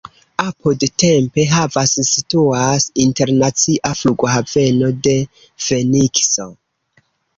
Apud 0.43 0.79
Tempe 1.01 1.43
havas 1.51 1.91
situas 2.13 2.87
internacia 3.05 3.93
flughaveno 4.01 4.91
de 5.09 5.17
Fenikso. 5.67 6.49